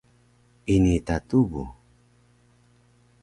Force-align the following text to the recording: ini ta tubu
ini 0.73 0.95
ta 1.07 1.17
tubu 1.27 1.63